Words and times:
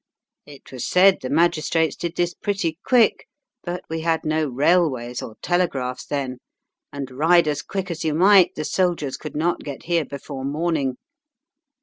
It 0.47 0.71
was 0.71 0.87
said 0.89 1.19
the 1.21 1.29
magistrates 1.29 1.95
did 1.95 2.15
this 2.15 2.33
pretty 2.33 2.79
quick, 2.83 3.27
but 3.63 3.83
we 3.87 4.01
had 4.01 4.25
no 4.25 4.47
railways 4.49 5.21
or 5.21 5.35
telegraphs 5.43 6.07
then, 6.07 6.39
and, 6.91 7.11
ride 7.11 7.47
as 7.47 7.61
quick 7.61 7.91
as 7.91 8.03
you 8.03 8.15
might, 8.15 8.55
the 8.55 8.65
soldiers 8.65 9.15
could 9.15 9.35
not 9.35 9.59
get 9.59 9.83
here 9.83 10.03
before 10.05 10.43
morning. 10.43 10.95